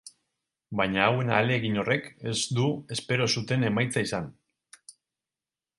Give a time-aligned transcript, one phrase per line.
[0.79, 2.67] Baina hauen ahalegin horrek ez du
[2.97, 4.33] espero zuten emaitza izan.